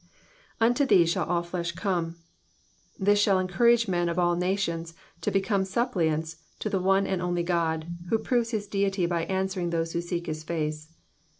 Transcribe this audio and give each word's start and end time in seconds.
^^Uhto 0.59 0.87
thee 0.87 1.05
shall 1.05 1.27
all 1.27 1.43
flesh 1.43 1.73
come,^^ 1.73 2.15
This 2.99 3.19
shall 3.19 3.37
encourage 3.37 3.87
men 3.87 4.09
of 4.09 4.17
all 4.17 4.35
nations 4.35 4.95
to 5.21 5.29
become 5.29 5.63
suppliants 5.63 6.37
to 6.57 6.71
the 6.71 6.81
one 6.81 7.05
and 7.05 7.21
only 7.21 7.43
God, 7.43 7.85
who 8.09 8.17
proves 8.17 8.49
his 8.49 8.65
Deity 8.65 9.05
by 9.05 9.25
answering 9.25 9.69
those 9.69 9.93
who 9.93 10.01
seek 10.01 10.25
his 10.25 10.43
face. 10.43 10.91